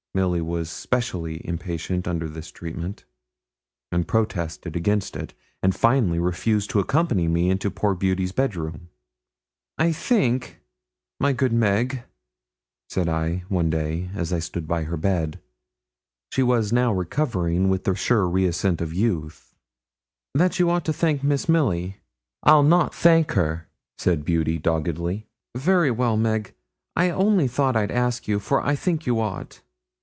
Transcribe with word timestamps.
Milly 0.13 0.41
was 0.41 0.69
specially 0.69 1.39
impatient 1.47 2.05
under 2.05 2.27
this 2.27 2.51
treatment, 2.51 3.05
and 3.93 4.05
protested 4.05 4.75
against 4.75 5.15
it, 5.15 5.33
and 5.63 5.73
finally 5.73 6.19
refused 6.19 6.69
to 6.71 6.81
accompany 6.81 7.29
me 7.29 7.49
into 7.49 7.71
poor 7.71 7.95
Beauty's 7.95 8.33
bed 8.33 8.57
room. 8.57 8.89
'I 9.77 9.93
think, 9.93 10.59
my 11.17 11.31
good 11.31 11.53
Meg,' 11.53 12.03
said 12.89 13.07
I 13.07 13.45
one 13.47 13.69
day, 13.69 14.09
as 14.13 14.33
I 14.33 14.39
stood 14.39 14.67
by 14.67 14.83
her 14.83 14.97
bed 14.97 15.39
she 16.33 16.43
was 16.43 16.73
now 16.73 16.91
recovering 16.91 17.69
with 17.69 17.85
the 17.85 17.95
sure 17.95 18.27
reascent 18.27 18.81
of 18.81 18.93
youth 18.93 19.55
'that 20.35 20.59
you 20.59 20.69
ought 20.69 20.83
to 20.83 20.93
thank 20.93 21.23
Miss 21.23 21.47
Milly.' 21.47 21.99
'I'll 22.43 22.63
not 22.63 22.93
thank 22.93 23.31
her,' 23.31 23.69
said 23.97 24.25
Beauty, 24.25 24.57
doggedly. 24.59 25.27
'Very 25.55 25.89
well, 25.89 26.17
Meg; 26.17 26.53
I 26.97 27.11
only 27.11 27.47
thought 27.47 27.77
I'd 27.77 27.91
ask 27.91 28.27
you, 28.27 28.39
for 28.41 28.59
I 28.61 28.75
think 28.75 29.05
you 29.07 29.21
ought.' 29.21 29.61